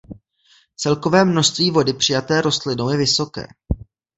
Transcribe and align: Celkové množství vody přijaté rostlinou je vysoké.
Celkové 0.75 1.25
množství 1.25 1.71
vody 1.71 1.93
přijaté 1.93 2.41
rostlinou 2.41 2.89
je 2.89 2.97
vysoké. 2.97 3.47